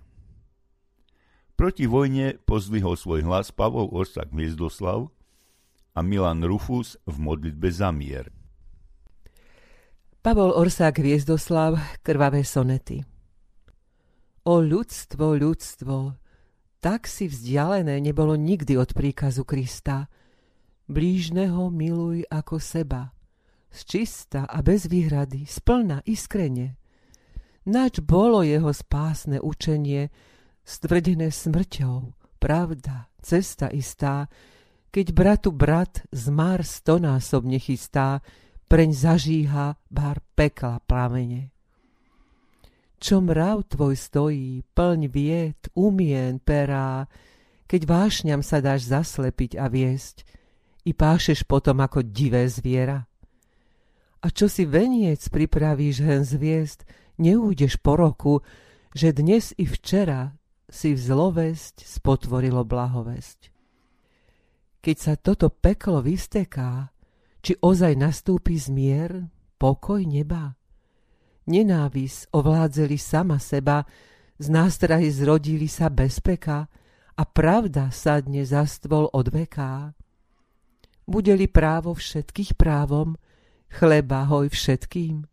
Proti 1.59 1.83
vojne 1.83 2.39
pozdvihol 2.47 2.95
svoj 2.95 3.27
hlas 3.27 3.51
Pavol 3.51 3.91
Orsak 3.91 4.31
Hviezdoslav 4.31 5.11
a 5.91 5.99
Milan 5.99 6.47
Rufus 6.47 6.95
v 7.03 7.19
modlitbe 7.19 7.67
za 7.67 7.91
mier. 7.91 8.31
Pavol 10.23 10.55
Orsák 10.55 10.95
Hviezdoslav, 10.95 11.75
krvavé 12.07 12.47
sonety. 12.47 13.03
O 14.47 14.63
ľudstvo, 14.63 15.35
ľudstvo, 15.35 16.15
tak 16.79 17.03
si 17.03 17.27
vzdialené 17.27 17.99
nebolo 17.99 18.39
nikdy 18.39 18.79
od 18.79 18.95
príkazu 18.95 19.43
Krista. 19.43 20.07
Blížneho 20.87 21.67
miluj 21.67 22.23
ako 22.31 22.63
seba, 22.63 23.16
z 23.71 23.79
čista 23.85 24.45
a 24.45 24.61
bez 24.61 24.87
výhrady, 24.87 25.45
splna, 25.47 26.01
iskrene. 26.05 26.77
Nač 27.67 27.99
bolo 27.99 28.43
jeho 28.43 28.71
spásne 28.71 29.43
učenie, 29.43 30.07
stvrdené 30.63 31.31
smrťou, 31.31 32.15
pravda, 32.39 33.11
cesta 33.19 33.67
istá, 33.71 34.31
keď 34.91 35.05
bratu 35.11 35.49
brat 35.51 36.07
zmar 36.15 36.63
stonásobne 36.63 37.59
chystá, 37.59 38.23
preň 38.67 38.89
zažíha 38.91 39.79
bar 39.87 40.19
pekla 40.35 40.83
plamene. 40.83 41.55
Čo 42.97 43.21
mrav 43.21 43.67
tvoj 43.69 43.93
stojí, 43.93 44.65
plň 44.73 44.99
viet, 45.07 45.69
umien, 45.77 46.41
perá, 46.41 47.05
keď 47.69 47.81
vášňam 47.85 48.41
sa 48.41 48.57
dáš 48.59 48.89
zaslepiť 48.89 49.59
a 49.59 49.69
viesť, 49.69 50.25
i 50.87 50.95
pášeš 50.95 51.43
potom 51.43 51.83
ako 51.83 51.99
divé 52.03 52.47
zviera. 52.47 53.06
A 54.21 54.33
čo 54.33 54.49
si 54.49 54.65
veniec 54.65 55.21
pripravíš 55.29 56.01
hen 56.01 56.23
zviest, 56.25 56.83
neújdeš 57.21 57.77
po 57.81 57.97
roku, 57.97 58.41
že 58.93 59.13
dnes 59.13 59.53
i 59.57 59.69
včera 59.69 60.33
si 60.67 60.97
v 60.97 60.99
zlovesť 60.99 61.85
spotvorilo 61.85 62.65
blahovesť. 62.65 63.53
Keď 64.81 64.97
sa 64.97 65.13
toto 65.19 65.53
peklo 65.53 66.01
vysteká, 66.01 66.89
či 67.43 67.55
ozaj 67.61 67.93
nastúpi 67.93 68.57
zmier, 68.57 69.29
pokoj 69.61 70.01
neba? 70.01 70.57
Nenávis 71.47 72.27
ovládzeli 72.35 72.97
sama 72.99 73.39
seba, 73.39 73.87
z 74.37 74.47
nástrahy 74.51 75.09
zrodili 75.09 75.65
sa 75.65 75.89
bezpeka 75.89 76.67
a 77.17 77.23
pravda 77.25 77.89
sadne 77.89 78.45
za 78.45 78.67
stôl 78.69 79.09
od 79.09 79.27
veká. 79.33 79.95
Bude-li 81.07 81.47
právo 81.47 81.95
všetkých 81.95 82.59
právom, 82.59 83.15
chleba 83.69 84.27
hoj 84.27 84.49
všetkým, 84.49 85.23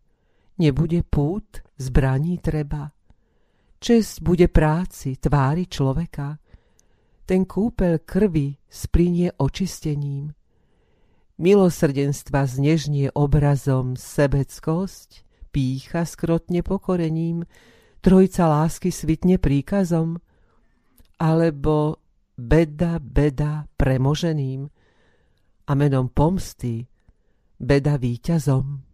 nebude 0.58 1.02
pút, 1.02 1.62
zbraní 1.78 2.38
treba. 2.38 2.90
Česť 3.80 4.24
bude 4.24 4.48
práci, 4.48 5.20
tvári 5.20 5.68
človeka. 5.68 6.40
Ten 7.24 7.44
kúpel 7.44 8.00
krvi 8.00 8.56
sprinie 8.64 9.32
očistením. 9.36 10.32
Milosrdenstva 11.36 12.46
znežnie 12.46 13.10
obrazom 13.12 13.98
sebeckosť, 13.98 15.26
pícha 15.50 16.06
skrotne 16.06 16.62
pokorením, 16.62 17.44
trojca 18.00 18.46
lásky 18.46 18.88
svitne 18.88 19.36
príkazom, 19.42 20.22
alebo 21.18 21.98
beda, 22.38 22.98
beda 23.02 23.66
premoženým 23.74 24.68
a 25.64 25.72
menom 25.74 26.08
pomsty 26.08 26.86
beda 27.64 27.96
víťazom. 27.96 28.84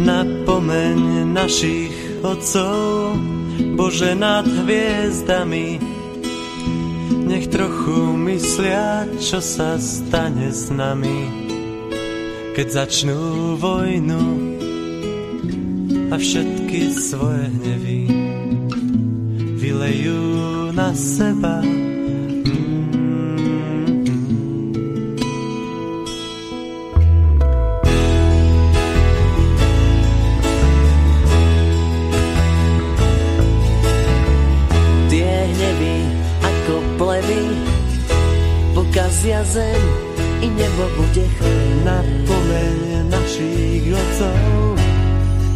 Napomeň 0.00 0.98
našich 1.30 2.24
otcov, 2.26 3.14
Bože 3.78 4.12
nad 4.18 4.44
hviezdami, 4.44 5.78
nech 7.30 7.46
trochu 7.52 8.16
myslia, 8.26 9.06
čo 9.22 9.38
sa 9.38 9.78
stane 9.78 10.50
s 10.50 10.66
nami, 10.72 11.20
keď 12.58 12.66
začnú 12.84 13.54
vojnu 13.60 14.22
a 16.10 16.18
všetky 16.18 16.90
svoje 16.90 17.46
hnevy 17.54 18.00
vylejú 19.60 20.19
na 20.90 20.96
seba. 20.96 21.62
pokazia 38.74 39.44
zem 39.44 39.82
i 40.42 40.48
nebo 40.50 40.84
bude 40.98 41.22
chvíľ. 41.22 41.70
Napomeň 41.86 43.06
našich 43.06 43.94
otcov, 43.94 44.74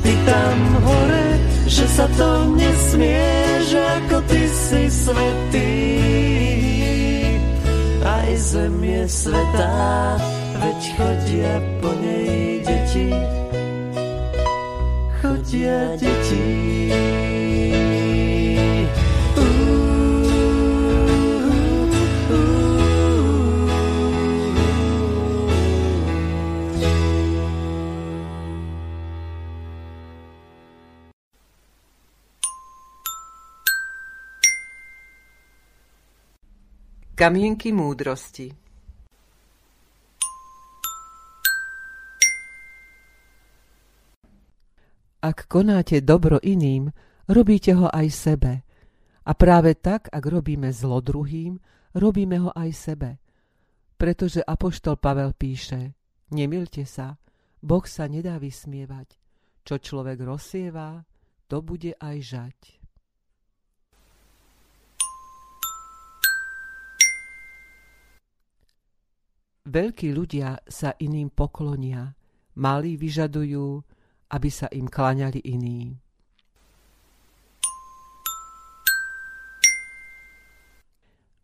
ty 0.06 0.12
tam 0.22 0.58
hore, 0.86 1.28
že 1.66 1.86
sa 1.90 2.06
to 2.14 2.54
nesmie, 2.54 3.26
že 3.66 3.80
ako 3.80 4.22
ty 4.30 4.43
svetý. 5.04 5.72
Aj 8.04 8.30
zem 8.36 8.76
je 8.84 9.04
svetá, 9.08 10.16
veď 10.60 10.80
chodia 10.96 11.54
po 11.80 11.90
nej 12.00 12.64
deti. 12.64 13.08
Chodia 15.20 15.96
deti. 16.00 16.44
Kamienky 37.14 37.70
múdrosti 37.70 38.50
Ak 45.22 45.46
konáte 45.46 46.02
dobro 46.02 46.42
iným, 46.42 46.90
robíte 47.30 47.70
ho 47.78 47.86
aj 47.86 48.10
sebe. 48.10 48.66
A 49.22 49.30
práve 49.38 49.78
tak, 49.78 50.10
ak 50.10 50.26
robíme 50.26 50.74
zlo 50.74 50.98
druhým, 50.98 51.62
robíme 51.94 52.42
ho 52.42 52.50
aj 52.50 52.70
sebe. 52.74 53.22
Pretože 53.94 54.42
Apoštol 54.42 54.98
Pavel 54.98 55.38
píše, 55.38 55.94
nemilte 56.34 56.82
sa, 56.82 57.14
Boh 57.62 57.86
sa 57.86 58.10
nedá 58.10 58.42
vysmievať. 58.42 59.14
Čo 59.62 59.78
človek 59.78 60.18
rozsieva, 60.18 61.06
to 61.46 61.62
bude 61.62 61.94
aj 61.94 62.16
žať. 62.18 62.83
Veľkí 69.64 70.12
ľudia 70.12 70.60
sa 70.68 70.92
iným 70.92 71.32
poklonia, 71.32 72.12
malí 72.60 73.00
vyžadujú, 73.00 73.80
aby 74.28 74.48
sa 74.52 74.68
im 74.68 74.84
kláňali 74.84 75.40
iní. 75.40 75.96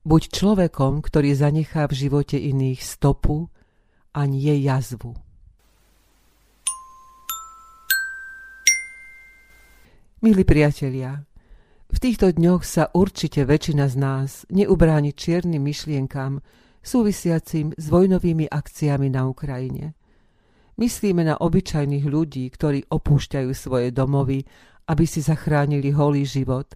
Buď 0.04 0.22
človekom, 0.37 1.00
ktorý 1.00 1.33
zanechá 1.33 1.88
v 1.88 1.96
živote 1.96 2.37
iných 2.37 2.85
stopu 2.85 3.48
a 4.12 4.28
nie 4.28 4.52
jazvu. 4.68 5.16
Milí 10.20 10.44
priatelia, 10.44 11.24
v 11.88 11.96
týchto 11.96 12.37
dňoch 12.37 12.68
sa 12.68 12.92
určite 12.92 13.48
väčšina 13.48 13.88
z 13.88 13.96
nás 13.96 14.44
neubráni 14.52 15.16
čiernym 15.16 15.64
myšlienkam, 15.64 16.44
súvisiacim 16.81 17.77
s 17.77 17.85
vojnovými 17.93 18.49
akciami 18.49 19.12
na 19.12 19.29
Ukrajine. 19.29 19.97
Myslíme 20.81 21.29
na 21.29 21.37
obyčajných 21.37 22.07
ľudí, 22.09 22.49
ktorí 22.49 22.88
opúšťajú 22.88 23.51
svoje 23.53 23.93
domovy, 23.93 24.40
aby 24.88 25.05
si 25.05 25.21
zachránili 25.21 25.93
holý 25.93 26.25
život. 26.25 26.73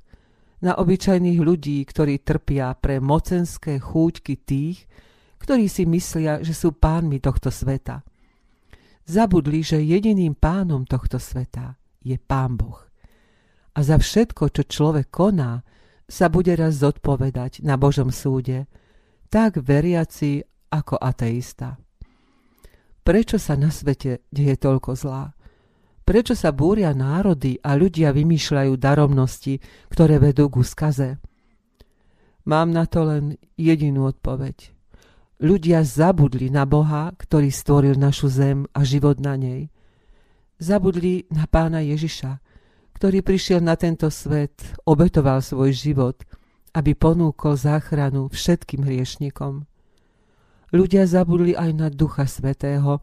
Na 0.61 0.77
obyčajných 0.77 1.40
ľudí, 1.40 1.81
ktorí 1.88 2.21
trpia 2.21 2.77
pre 2.77 3.01
mocenské 3.01 3.81
chúťky 3.81 4.35
tých, 4.45 4.85
ktorí 5.40 5.69
si 5.69 5.88
myslia, 5.88 6.40
že 6.45 6.53
sú 6.53 6.77
pánmi 6.77 7.21
tohto 7.21 7.49
sveta. 7.49 8.05
Zabudli, 9.05 9.61
že 9.61 9.85
jediným 9.85 10.37
pánom 10.37 10.88
tohto 10.88 11.21
sveta 11.21 11.77
je 12.01 12.17
Pán 12.17 12.57
Boh. 12.57 12.81
A 13.77 13.85
za 13.85 14.01
všetko, 14.01 14.49
čo 14.53 14.62
človek 14.64 15.12
koná, 15.12 15.61
sa 16.09 16.33
bude 16.33 16.53
raz 16.57 16.81
zodpovedať 16.81 17.64
na 17.64 17.81
Božom 17.81 18.12
súde– 18.12 18.64
tak 19.35 19.59
veriaci 19.59 20.47
ako 20.70 20.94
ateista. 20.94 21.75
Prečo 23.03 23.35
sa 23.35 23.59
na 23.59 23.66
svete 23.66 24.23
deje 24.31 24.55
toľko 24.55 24.94
zlá? 24.94 25.35
Prečo 26.07 26.38
sa 26.38 26.55
búria 26.55 26.94
národy 26.94 27.59
a 27.59 27.75
ľudia 27.75 28.14
vymýšľajú 28.14 28.79
daromnosti, 28.79 29.59
ktoré 29.90 30.23
vedú 30.23 30.47
k 30.55 30.62
skaze? 30.62 31.11
Mám 32.47 32.70
na 32.70 32.87
to 32.87 33.11
len 33.11 33.35
jedinú 33.59 34.07
odpoveď. 34.07 34.70
Ľudia 35.42 35.83
zabudli 35.83 36.47
na 36.47 36.62
Boha, 36.62 37.11
ktorý 37.18 37.51
stvoril 37.51 37.99
našu 37.99 38.31
zem 38.31 38.70
a 38.70 38.87
život 38.87 39.18
na 39.18 39.35
nej. 39.35 39.66
Zabudli 40.62 41.27
na 41.35 41.51
pána 41.51 41.83
Ježiša, 41.83 42.38
ktorý 42.94 43.27
prišiel 43.27 43.59
na 43.59 43.75
tento 43.75 44.07
svet, 44.14 44.62
obetoval 44.87 45.42
svoj 45.42 45.75
život– 45.75 46.23
aby 46.75 46.93
ponúkol 46.99 47.55
záchranu 47.55 48.27
všetkým 48.29 48.83
hriešnikom. 48.83 49.65
ľudia 50.75 51.07
zabudli 51.07 51.55
aj 51.55 51.71
na 51.71 51.87
Ducha 51.87 52.27
Svetého, 52.27 52.99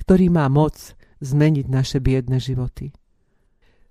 ktorý 0.00 0.32
má 0.32 0.48
moc 0.48 0.96
zmeniť 1.20 1.66
naše 1.68 2.00
biedne 2.00 2.40
životy. 2.40 2.96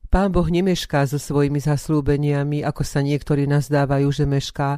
Pán 0.09 0.29
Boh 0.29 0.45
nemešká 0.45 1.09
so 1.09 1.17
svojimi 1.17 1.57
zaslúbeniami, 1.57 2.61
ako 2.61 2.85
sa 2.85 3.01
niektorí 3.01 3.49
nazdávajú, 3.49 4.09
že 4.13 4.25
mešká, 4.29 4.77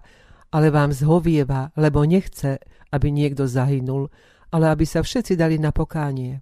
ale 0.52 0.72
vám 0.72 0.96
zhovieva, 0.96 1.76
lebo 1.76 2.08
nechce, 2.08 2.60
aby 2.92 3.12
niekto 3.12 3.44
zahynul, 3.44 4.08
ale 4.56 4.72
aby 4.72 4.88
sa 4.88 5.04
všetci 5.04 5.36
dali 5.36 5.60
na 5.60 5.76
pokánie. 5.76 6.40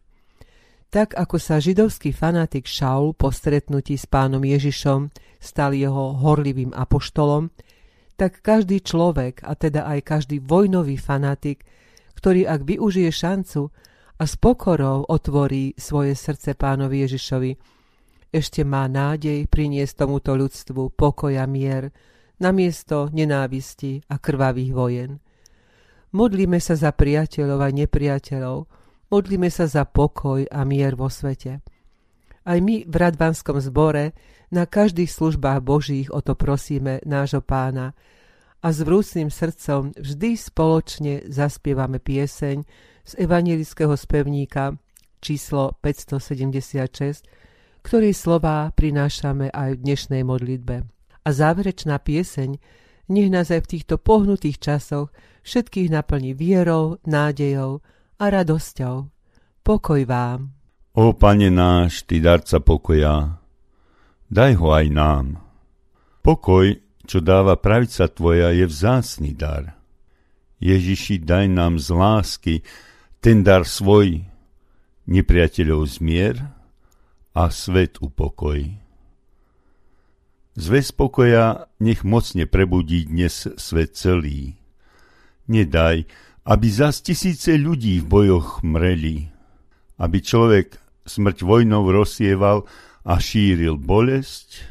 Tak 0.94 1.18
ako 1.18 1.42
sa 1.42 1.58
židovský 1.58 2.14
fanatik 2.14 2.70
Šaul 2.70 3.18
po 3.18 3.34
stretnutí 3.34 3.98
s 3.98 4.06
pánom 4.06 4.46
Ježišom 4.46 5.10
stal 5.42 5.74
jeho 5.74 6.14
horlivým 6.22 6.70
apoštolom, 6.70 7.50
tak 8.16 8.46
každý 8.46 8.80
človek, 8.80 9.42
a 9.42 9.58
teda 9.58 9.90
aj 9.90 10.00
každý 10.06 10.38
vojnový 10.40 10.98
fanatik, 10.98 11.66
ktorý 12.16 12.46
ak 12.48 12.62
využije 12.64 13.10
šancu 13.10 13.74
a 14.20 14.24
s 14.24 14.38
pokorou 14.38 15.04
otvorí 15.10 15.74
svoje 15.76 16.16
srdce 16.16 16.54
pánovi 16.54 17.04
Ježišovi, 17.04 17.52
ešte 18.34 18.66
má 18.66 18.90
nádej 18.90 19.46
priniesť 19.46 20.06
tomuto 20.06 20.34
ľudstvu 20.34 20.98
pokoj 20.98 21.34
a 21.38 21.46
mier, 21.46 21.94
namiesto 22.42 23.14
nenávisti 23.14 24.02
a 24.10 24.18
krvavých 24.18 24.72
vojen. 24.74 25.12
Modlíme 26.14 26.58
sa 26.58 26.74
za 26.74 26.94
priateľov 26.94 27.60
a 27.62 27.70
nepriateľov, 27.70 28.58
modlíme 29.10 29.50
sa 29.50 29.66
za 29.70 29.86
pokoj 29.86 30.46
a 30.50 30.62
mier 30.66 30.98
vo 30.98 31.10
svete. 31.10 31.62
Aj 32.44 32.60
my 32.60 32.84
v 32.84 32.96
Radvanskom 32.96 33.64
zbore 33.64 34.12
na 34.52 34.68
každých 34.68 35.08
službách 35.08 35.64
Božích 35.64 36.12
o 36.12 36.20
to 36.20 36.36
prosíme 36.36 37.00
nášho 37.08 37.40
pána 37.40 37.96
a 38.64 38.68
s 38.72 38.84
vrúcným 38.84 39.32
srdcom 39.32 39.96
vždy 39.96 40.40
spoločne 40.40 41.14
zaspievame 41.28 42.04
pieseň 42.04 42.58
z 43.04 43.12
evangelického 43.20 43.96
spevníka 43.96 44.76
číslo 45.24 45.80
576, 45.80 47.24
ktorej 47.84 48.14
slová 48.16 48.72
prinášame 48.76 49.52
aj 49.52 49.80
v 49.80 49.82
dnešnej 49.84 50.24
modlitbe 50.28 50.76
a 51.24 51.30
záverečná 51.32 52.00
pieseň 52.00 52.60
nech 53.12 53.28
nás 53.28 53.52
aj 53.52 53.68
v 53.68 53.72
týchto 53.80 54.00
pohnutých 54.00 54.64
časoch 54.64 55.12
všetkých 55.44 55.92
naplní 55.92 56.32
vierou, 56.32 57.00
nádejou 57.04 57.84
a 58.20 58.26
radosťou. 58.32 59.12
Pokoj 59.64 60.02
vám. 60.08 60.63
O 60.94 61.10
Pane 61.10 61.50
náš, 61.50 62.06
Ty 62.06 62.22
darca 62.22 62.62
pokoja, 62.62 63.42
daj 64.30 64.54
ho 64.62 64.78
aj 64.78 64.94
nám. 64.94 65.42
Pokoj, 66.22 66.70
čo 67.10 67.18
dáva 67.18 67.58
pravica 67.58 68.06
Tvoja, 68.06 68.54
je 68.54 68.70
vzácný 68.70 69.34
dar. 69.34 69.74
Ježiši, 70.62 71.18
daj 71.18 71.50
nám 71.50 71.82
z 71.82 71.98
lásky 71.98 72.56
ten 73.26 73.42
dar 73.42 73.66
svoj, 73.66 74.22
nepriateľov 75.10 75.82
zmier 75.98 76.38
a 77.34 77.50
svet 77.50 77.98
upokoj. 77.98 78.62
Zväz 80.54 80.94
pokoja 80.94 81.74
nech 81.82 82.06
mocne 82.06 82.46
prebudí 82.46 83.10
dnes 83.10 83.50
svet 83.58 83.98
celý. 83.98 84.62
Nedaj, 85.50 86.06
aby 86.46 86.68
zas 86.70 87.02
tisíce 87.02 87.58
ľudí 87.58 87.98
v 87.98 88.06
bojoch 88.06 88.62
mreli, 88.62 89.34
aby 89.98 90.22
človek 90.22 90.83
smrť 91.04 91.44
vojnou 91.44 91.88
rozsieval 91.90 92.68
a 93.04 93.20
šíril 93.20 93.80
bolesť, 93.80 94.64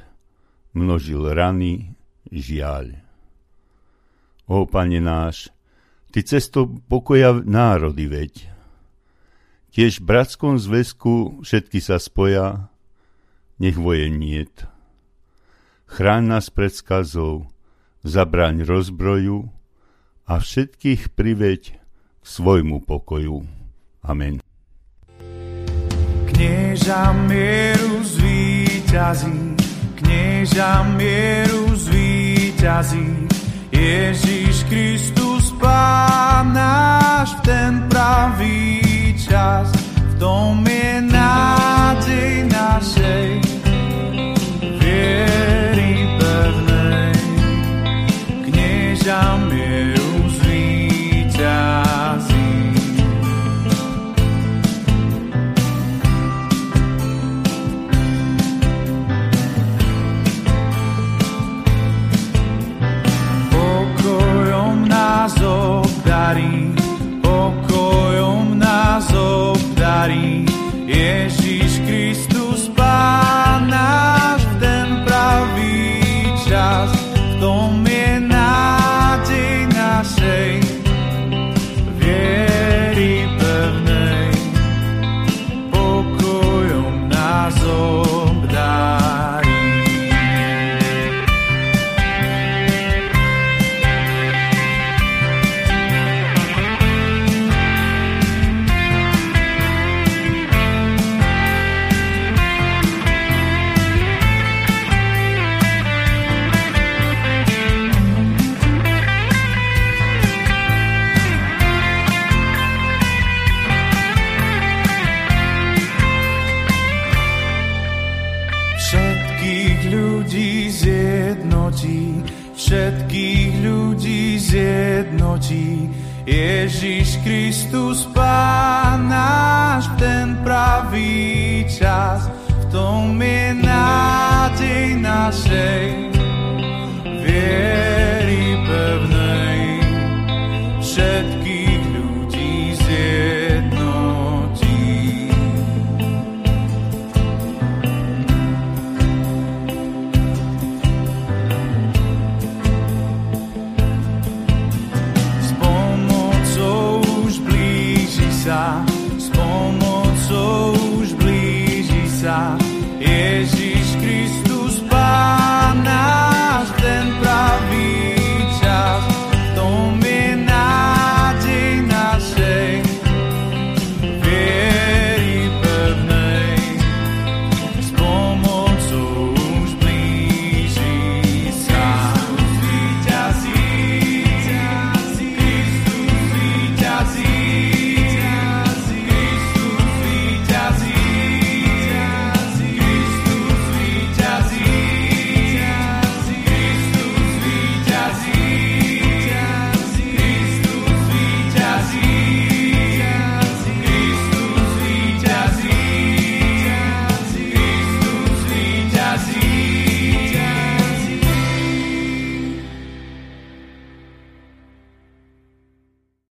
množil 0.72 1.32
rany, 1.32 1.96
žiaľ. 2.32 2.96
O, 4.48 4.64
pane 4.68 5.00
náš, 5.00 5.52
ty 6.10 6.24
cesto 6.24 6.68
pokoja 6.88 7.36
národy 7.40 8.08
veď. 8.08 8.32
Tiež 9.72 10.04
v 10.04 10.08
bratskom 10.08 10.60
zväzku 10.60 11.40
všetky 11.40 11.80
sa 11.80 11.96
spoja, 11.96 12.68
nech 13.56 13.80
vojen 13.80 14.20
niet 14.20 14.72
chráň 15.92 16.22
nás 16.24 16.48
pred 16.48 16.72
skazou, 16.72 17.52
zabraň 18.00 18.64
rozbroju 18.64 19.52
a 20.24 20.40
všetkých 20.40 21.12
priveď 21.12 21.62
k 21.76 22.24
svojmu 22.24 22.80
pokoju. 22.88 23.44
Amen. 24.00 24.41
Knieža 26.42 27.14
mieru 27.30 28.02
zvýťazí, 28.02 29.54
knieža 29.94 30.82
mieru 30.98 31.70
zvýťazí, 31.70 33.30
Ježiš 33.70 34.66
Kristus 34.66 35.54
Pán 35.62 36.50
náš 36.50 37.38
v 37.38 37.40
ten 37.46 37.86
pravý 37.86 39.14
čas, 39.22 39.70
v 39.94 40.12
tom 40.18 40.66
je 40.66 40.98
nádej 41.14 42.50
našej 42.50 43.61